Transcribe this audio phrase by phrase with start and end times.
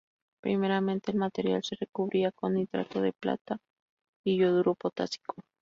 [0.41, 3.59] Primeramente, el material se recubría con nitrato de plata
[4.25, 5.35] y yoduro potásico.